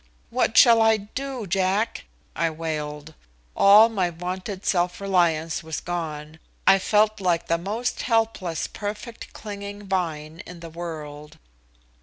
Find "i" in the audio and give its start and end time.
0.81-0.97, 2.35-2.49, 6.65-6.79